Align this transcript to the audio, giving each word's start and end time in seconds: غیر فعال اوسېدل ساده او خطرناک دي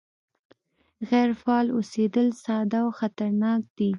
غیر 1.09 1.29
فعال 1.41 1.67
اوسېدل 1.75 2.27
ساده 2.43 2.79
او 2.83 2.89
خطرناک 2.99 3.61
دي 3.77 3.89